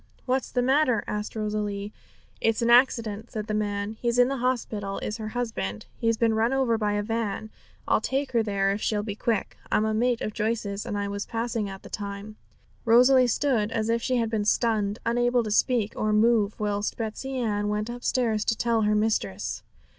[0.25, 1.93] 'What's the matter?' asked Rosalie.
[2.41, 3.97] 'It's an accident,' said the man.
[4.01, 7.51] 'He's in the hospital, is her husband; he's been run over by a van.
[7.87, 11.07] I'll take her there if she'll be quick; I'm a mate of Joyce's, and I
[11.07, 12.37] was passing at the time.'
[12.83, 17.37] Rosalie stood as if she had been stunned, unable to speak or move, whilst Betsey
[17.37, 19.61] Ann went upstairs to tell her mistress.